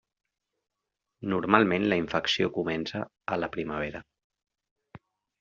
Normalment 1.33 1.85
la 1.91 1.99
infecció 2.03 2.49
comença 2.57 3.03
a 3.37 3.39
la 3.43 3.51
primavera. 3.59 4.03